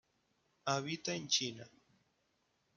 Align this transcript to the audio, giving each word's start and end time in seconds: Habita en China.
Habita 0.65 1.13
en 1.13 1.27
China. 1.27 1.69